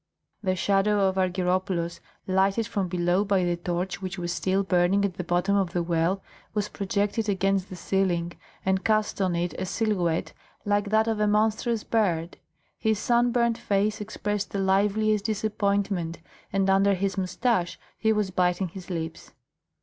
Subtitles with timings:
[0.41, 5.13] The shadow of Argyropoulos, lighted from below by the torch which was still burning at
[5.13, 6.23] the bottom of the well,
[6.55, 8.31] was projected against the ceiling
[8.65, 10.33] and cast on it a silhouette
[10.65, 12.37] like that of a monstrous bird.
[12.79, 16.17] His sunburned face expressed the liveliest disappointment,
[16.51, 19.33] and under his moustache he was biting his lips.